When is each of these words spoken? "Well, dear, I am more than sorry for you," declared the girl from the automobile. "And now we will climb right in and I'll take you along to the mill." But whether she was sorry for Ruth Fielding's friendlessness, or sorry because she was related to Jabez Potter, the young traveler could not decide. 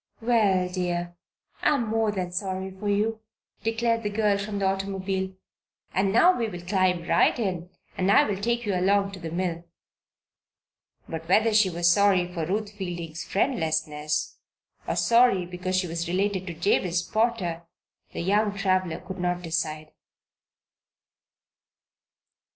"Well, 0.19 0.67
dear, 0.67 1.15
I 1.61 1.75
am 1.75 1.85
more 1.87 2.11
than 2.11 2.31
sorry 2.31 2.71
for 2.71 2.89
you," 2.89 3.19
declared 3.61 4.01
the 4.01 4.09
girl 4.09 4.35
from 4.39 4.57
the 4.57 4.65
automobile. 4.65 5.35
"And 5.93 6.11
now 6.11 6.35
we 6.35 6.47
will 6.49 6.63
climb 6.65 7.03
right 7.07 7.37
in 7.37 7.69
and 7.95 8.09
I'll 8.11 8.35
take 8.37 8.65
you 8.65 8.73
along 8.73 9.11
to 9.11 9.19
the 9.19 9.29
mill." 9.29 9.63
But 11.07 11.29
whether 11.29 11.53
she 11.53 11.69
was 11.69 11.87
sorry 11.87 12.33
for 12.33 12.47
Ruth 12.47 12.71
Fielding's 12.71 13.23
friendlessness, 13.23 14.39
or 14.87 14.95
sorry 14.95 15.45
because 15.45 15.75
she 15.75 15.85
was 15.85 16.07
related 16.07 16.47
to 16.47 16.55
Jabez 16.55 17.03
Potter, 17.03 17.67
the 18.11 18.21
young 18.21 18.57
traveler 18.57 18.99
could 19.01 19.19
not 19.19 19.43
decide. 19.43 19.91